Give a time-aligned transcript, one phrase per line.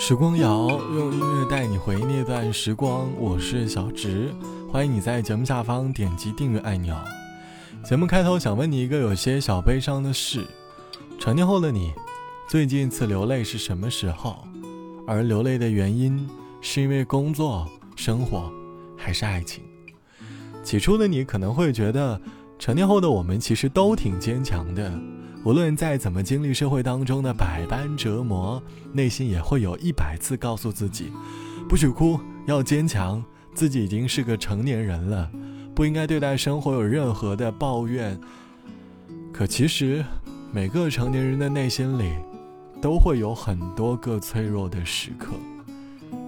[0.00, 4.32] 时光谣用音乐带你回忆那段时光，我是小植，
[4.70, 6.96] 欢迎你在节目下方点击订阅按钮。
[7.84, 10.46] 节目开头想问你一个有些小悲伤的事：
[11.18, 11.92] 成年后的你，
[12.48, 14.46] 最近一次流泪是什么时候？
[15.04, 16.26] 而流泪的原因
[16.60, 18.50] 是因为工作、生活，
[18.96, 19.64] 还是爱情？
[20.62, 22.18] 起初的你可能会觉得，
[22.56, 24.92] 成年后的我们其实都挺坚强的。
[25.44, 31.12] 无论再怎么经历社会当中的百般折磨，内心也会有一百次告诉自己，
[31.68, 33.24] 不许哭，要坚强。
[33.54, 35.28] 自己已经是个成年人了，
[35.74, 38.16] 不应该对待生活有任何的抱怨。
[39.32, 40.04] 可其实，
[40.52, 42.12] 每个成年人的内心里，
[42.80, 45.32] 都会有很多个脆弱的时刻。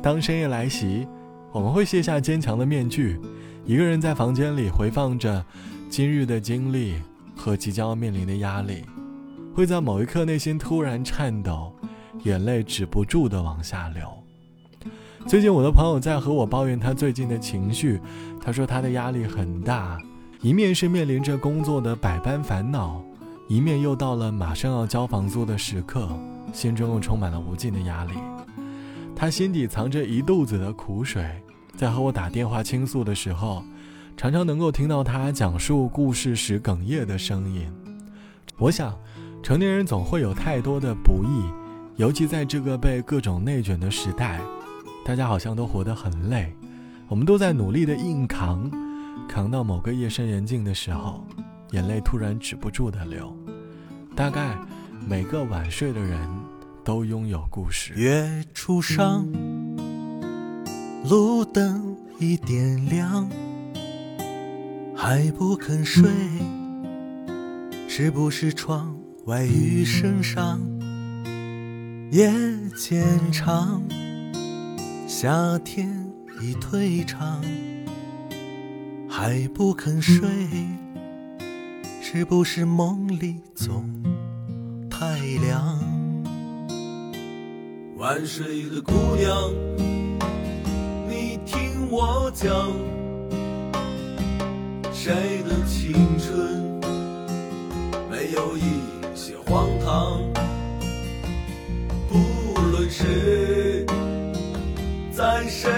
[0.02, 1.06] 当深夜来袭，
[1.52, 3.20] 我们会卸下坚强的面具，
[3.64, 5.44] 一个人在房间里回放着
[5.88, 6.94] 今日的经历
[7.36, 8.82] 和即将要面临的压力。
[9.54, 11.72] 会在某一刻内心突然颤抖，
[12.22, 14.08] 眼泪止不住的往下流。
[15.26, 18.00] 最近我的朋友在和我抱怨他最近的情绪，
[18.40, 19.98] 他说他的压力很大，
[20.40, 23.02] 一面是面临着工作的百般烦恼，
[23.48, 26.08] 一面又到了马上要交房租的时刻，
[26.52, 28.14] 心中又充满了无尽的压力。
[29.14, 31.22] 他心底藏着一肚子的苦水，
[31.76, 33.62] 在和我打电话倾诉的时候，
[34.16, 37.70] 常常能够听到他讲述故事时哽咽的声音。
[38.56, 38.96] 我想。
[39.42, 41.44] 成年人总会有太多的不易，
[41.96, 44.38] 尤其在这个被各种内卷的时代，
[45.04, 46.54] 大家好像都活得很累。
[47.08, 48.70] 我们都在努力的硬扛，
[49.28, 51.24] 扛到某个夜深人静的时候，
[51.70, 53.34] 眼泪突然止不住的流。
[54.14, 54.56] 大概
[55.08, 56.28] 每个晚睡的人
[56.84, 57.94] 都拥有故事。
[57.94, 59.26] 月初上，
[61.08, 63.28] 路灯已点亮，
[64.94, 66.10] 还不肯睡，
[67.88, 68.99] 是不是窗？
[69.30, 70.60] 外雨声上，
[72.10, 72.28] 夜
[72.76, 73.80] 渐长，
[75.06, 75.88] 夏天
[76.40, 77.40] 已退场，
[79.08, 80.28] 还不肯睡，
[82.02, 83.88] 是不是梦里总
[84.90, 85.78] 太凉？
[87.98, 89.52] 晚睡的姑娘，
[91.08, 92.72] 你听我讲，
[94.92, 96.80] 谁的青春
[98.10, 98.99] 没有一？
[99.14, 100.20] 些荒唐，
[102.08, 103.84] 不论谁，
[105.12, 105.70] 在谁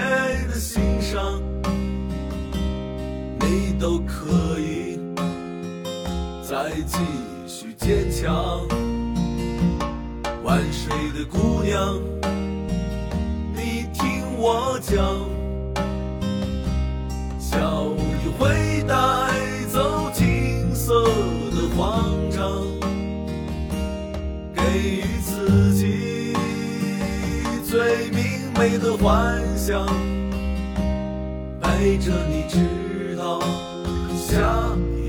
[0.47, 1.41] 的心上，
[3.39, 4.99] 你都可以
[6.47, 6.97] 再继
[7.47, 8.65] 续坚强。
[10.43, 11.99] 晚睡的姑娘，
[13.55, 14.97] 你听我讲，
[17.39, 18.95] 笑意会带
[19.71, 22.12] 走金色的慌张。
[24.73, 26.33] 给予自己
[27.63, 29.85] 最明媚的幻想，
[31.61, 33.39] 陪着你直到
[34.17, 35.02] 下一。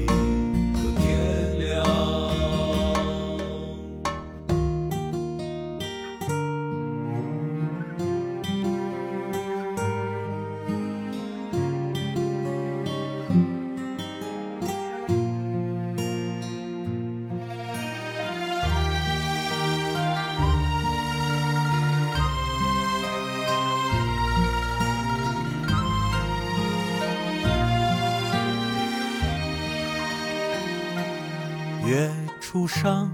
[32.54, 33.10] 初上，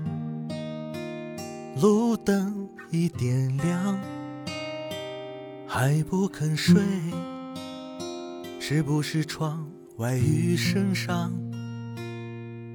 [1.81, 3.99] 路灯已点亮，
[5.67, 6.83] 还不肯睡，
[8.61, 11.33] 是不是窗外雨声上，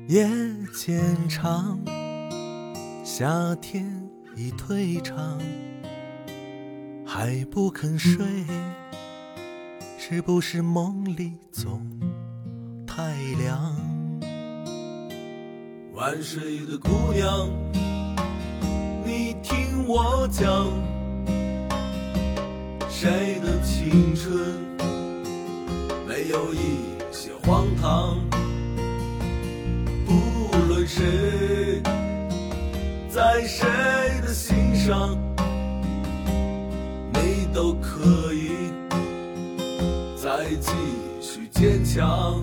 [0.08, 0.28] 夜
[0.74, 1.00] 渐
[1.30, 1.80] 长，
[3.04, 3.86] 夏天
[4.36, 5.40] 已退场，
[7.06, 8.26] 还不肯睡，
[10.00, 11.88] 是不是梦里总
[12.88, 13.85] 太凉？
[15.96, 17.50] 晚睡的姑娘，
[19.06, 20.68] 你听我讲，
[22.90, 24.38] 谁的青春
[26.06, 26.60] 没有一
[27.14, 28.20] 些荒唐？
[30.06, 31.82] 不论谁，
[33.08, 33.66] 在谁
[34.22, 35.18] 的心上，
[37.14, 38.50] 你都可以
[40.22, 40.72] 再继
[41.22, 42.42] 续坚强。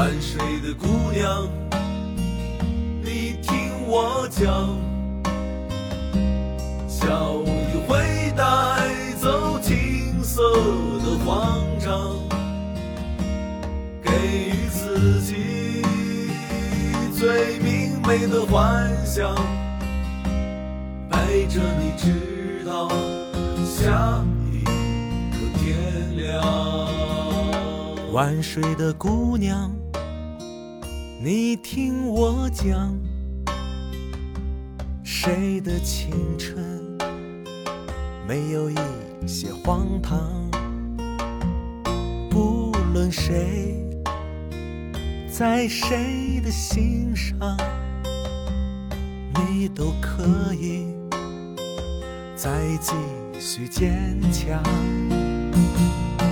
[0.00, 1.46] 晚睡的姑娘，
[3.04, 4.74] 你听我讲，
[6.88, 8.44] 笑意会带
[9.20, 10.40] 走金色
[11.04, 12.16] 的慌张，
[14.02, 14.10] 给
[14.48, 15.82] 予自己
[17.14, 19.34] 最明媚的幻想，
[21.10, 22.88] 陪着你直到。
[23.66, 26.42] 下一个天亮。
[28.12, 29.70] 万水的姑娘，
[31.22, 32.98] 你听我讲，
[35.04, 36.64] 谁的青春
[38.26, 38.76] 没有一
[39.26, 40.18] 些荒唐？
[42.30, 43.76] 不论谁，
[45.30, 47.54] 在谁的心上，
[49.34, 50.86] 你都可以
[52.34, 52.50] 再
[52.80, 52.94] 继
[53.38, 54.62] 续坚强。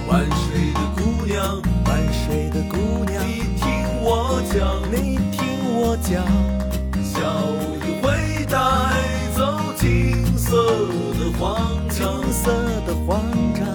[0.08, 3.07] 万水的姑娘，万水的姑娘，
[4.10, 5.44] 我讲，你听
[5.76, 6.24] 我讲，
[7.04, 7.20] 笑
[7.84, 8.06] 一回
[8.46, 8.56] 带
[9.36, 10.56] 走金色
[11.12, 11.60] 的慌
[11.90, 12.50] 张金，色
[12.86, 13.22] 的慌
[13.52, 13.66] 张，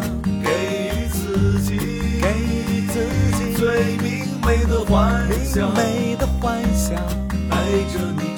[0.44, 0.50] 给
[0.90, 1.78] 予自己，
[2.20, 3.06] 给予自
[3.38, 6.96] 己最明媚的幻想，明媚的幻想，
[7.48, 7.56] 带
[7.94, 8.36] 着你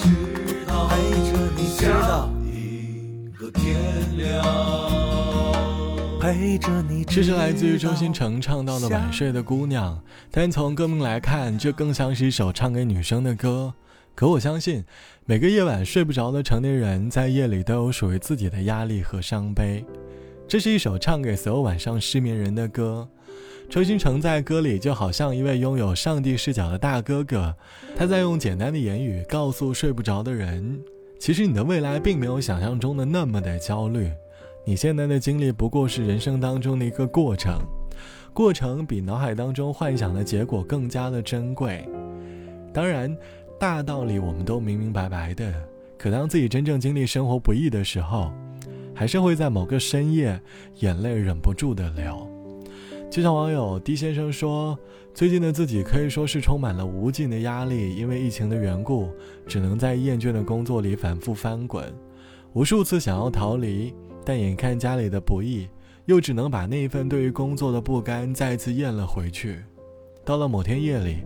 [7.08, 8.14] 这是来自于周星。
[8.14, 9.96] 驰唱到的《晚睡的姑娘》，
[10.32, 13.74] 但从歌名来看，这更像是一首唱给女生的歌。
[14.14, 14.86] 可我相信，
[15.26, 19.84] 每个夜晚睡不着的成年人，在夜里都有属于自己的压力和伤悲。
[20.48, 23.08] 这是一首唱给所有晚上失眠人的歌。
[23.70, 27.54] 周星驰在歌里就好像一位拥有上帝视角的大哥哥，
[27.98, 30.80] 他在用简单的言语告诉睡不着的人：
[31.20, 34.10] 其实你的未来并没有想象中的那么的焦虑。
[34.68, 37.62] 你现在的经历不过是人生当中的一个过程，
[38.34, 41.88] 过程比脑海当中幻想的结果更加的珍贵。
[42.74, 43.16] 当然，
[43.60, 45.54] 大道理我们都明明白白的，
[46.00, 48.32] 可当自己真正经历生活不易的时候，
[48.96, 50.42] 还是会在某个深夜，
[50.80, 52.28] 眼泪忍不住的流。
[53.12, 54.76] 就像网友 D 先生说，
[55.14, 59.12] 最近的自己可以说是充满了无尽的压力，因为疫情的缘故，
[59.46, 61.86] 只能在厌倦的工作里反复翻滚，
[62.54, 63.94] 无数次想要逃离。
[64.26, 65.70] 但眼看家里的不易，
[66.06, 69.64] 又只能把那一份对于工作的不甘再次咽了回去。
[70.26, 71.18] 到了某天夜里，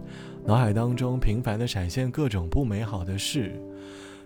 [0.45, 3.53] 脑海当中频繁地闪现各种不美好的事。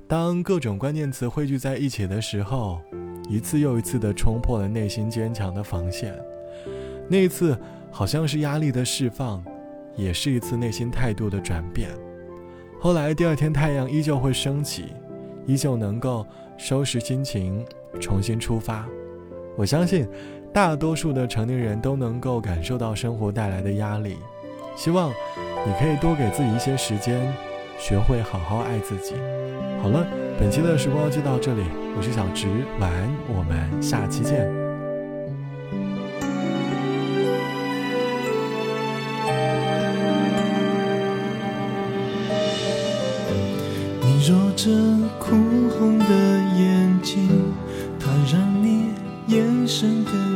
[0.07, 2.81] 当各种关键词汇聚在一起的时候，
[3.29, 6.19] 一次又一次地冲破了内心坚强的防线。
[7.07, 7.57] 那一次
[7.91, 9.43] 好像是压力的释放，
[9.95, 11.89] 也是一次内心态度的转变。
[12.79, 14.85] 后来第二天太阳依旧会升起，
[15.45, 16.25] 依旧能够
[16.57, 17.63] 收拾心情。
[17.99, 18.85] 重新出发，
[19.55, 20.07] 我相信
[20.53, 24.17] 大多数的成年人都能够感受到生活带来的压力。
[24.75, 27.31] 希望你可以多给自己一些时间，
[27.77, 29.15] 学会好好爱自己。
[29.81, 30.05] 好了，
[30.39, 31.61] 本期的时光就到这里，
[31.95, 32.47] 我是小直，
[32.79, 34.51] 晚安，我们下期见。
[44.01, 44.71] 你揉着
[49.27, 50.32] 眼神更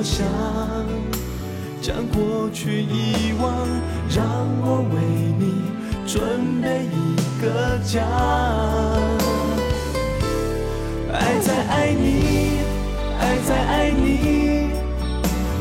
[0.00, 0.26] 多想，
[1.82, 3.52] 将过去遗忘，
[4.08, 4.24] 让
[4.62, 4.96] 我为
[5.38, 5.60] 你
[6.06, 6.22] 准
[6.62, 8.00] 备一个家。
[11.12, 12.60] 爱在爱你，
[13.20, 14.70] 爱在爱你，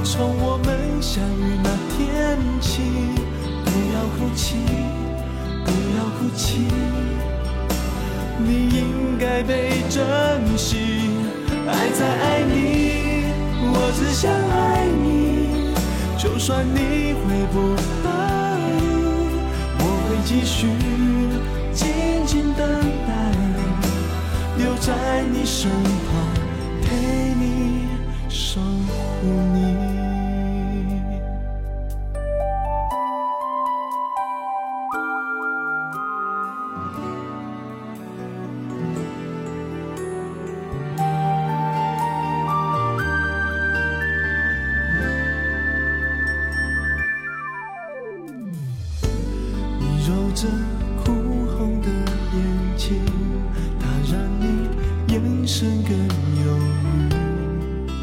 [0.05, 2.81] 从我们相遇那天起，
[3.65, 4.55] 不要哭泣，
[5.65, 6.63] 不要哭泣。
[8.37, 9.99] 你应该被珍
[10.57, 10.77] 惜。
[11.67, 13.18] 爱在爱你，
[13.71, 15.73] 我只想爱你。
[16.17, 17.21] 就算你会
[17.53, 18.09] 不答
[18.59, 18.81] 应，
[19.79, 20.67] 我会继续
[21.73, 21.87] 静
[22.25, 22.61] 静等
[23.07, 23.09] 待，
[24.57, 26.11] 留在你身旁，
[26.83, 26.87] 陪
[27.39, 27.87] 你
[28.27, 29.68] 守护你。
[50.09, 50.47] 揉着
[51.05, 51.13] 哭
[51.55, 51.87] 红的
[52.33, 52.41] 眼
[52.75, 52.99] 睛，
[53.79, 54.67] 它让你
[55.13, 55.95] 眼神更
[56.43, 57.93] 忧郁，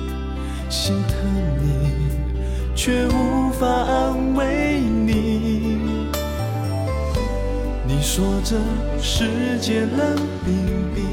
[0.70, 1.16] 心疼
[1.60, 1.66] 你，
[2.76, 5.80] 却无法安慰你。
[7.88, 8.56] 你说这
[9.02, 10.54] 世界冷冰
[10.94, 11.04] 冰，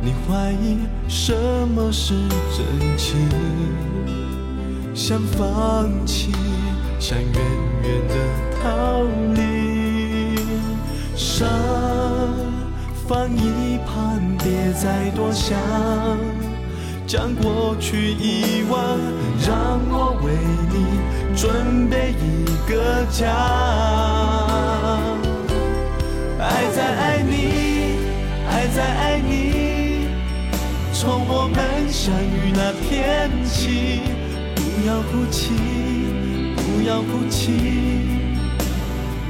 [0.00, 1.34] 你怀疑什
[1.68, 2.14] 么是
[2.56, 3.28] 真情，
[4.94, 6.32] 想放弃，
[6.98, 7.34] 想远
[7.82, 8.14] 远的
[8.62, 9.02] 逃
[9.34, 9.45] 离，
[11.16, 11.48] 伤
[13.08, 15.58] 放一旁，别再多想，
[17.06, 18.78] 将过去遗忘，
[19.46, 20.34] 让我为
[20.70, 20.76] 你
[21.34, 23.32] 准备一个家，
[26.38, 27.96] 爱在爱你，
[28.50, 30.08] 爱在爱你，
[30.92, 34.02] 从我们相遇那天起，
[34.54, 35.54] 不要哭泣，
[36.56, 37.52] 不要哭泣，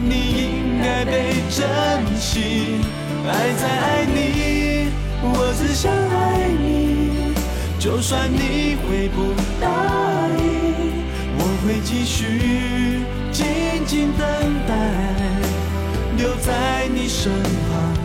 [0.03, 1.67] 你应该被珍
[2.17, 2.79] 惜。
[3.27, 4.89] 爱在爱你，
[5.21, 7.35] 我只想爱你，
[7.77, 9.67] 就算你会不答
[10.39, 11.03] 应，
[11.39, 13.03] 我会继续
[13.33, 13.45] 静
[13.85, 14.25] 静等
[14.69, 14.73] 待，
[16.17, 17.33] 留在你身
[17.67, 17.96] 旁，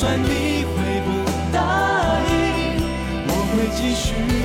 [0.00, 1.08] 算你会不
[1.52, 1.58] 答
[2.30, 2.80] 应，
[3.28, 4.39] 我会继续。